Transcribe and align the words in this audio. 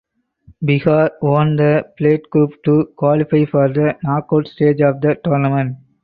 Bihar 0.65 1.11
won 1.21 1.57
the 1.57 1.85
Plate 1.95 2.27
Group 2.31 2.63
to 2.63 2.85
qualify 2.95 3.45
for 3.45 3.71
the 3.71 3.95
knockout 4.01 4.47
stage 4.47 4.81
of 4.81 4.99
the 4.99 5.13
tournament. 5.23 5.77